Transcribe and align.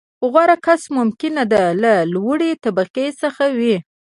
•غوره 0.31 0.57
کس 0.65 0.81
ممکنه 0.97 1.43
ده، 1.51 1.63
له 1.83 1.93
لوړې 2.13 2.51
طبقې 2.63 3.07
څخه 3.21 3.45
وي. 3.57 3.75